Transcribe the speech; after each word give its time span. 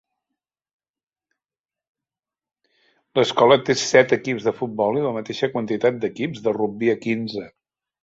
L'escola 3.19 3.59
té 3.67 3.77
set 3.83 4.19
equips 4.19 4.51
de 4.51 4.57
futbol 4.63 5.01
i 5.03 5.07
la 5.07 5.15
mateixa 5.21 5.53
quantitat 5.57 6.05
d'equips 6.07 6.47
de 6.49 6.59
rugbi 6.61 6.95
a 6.97 7.01
quinze. 7.09 7.51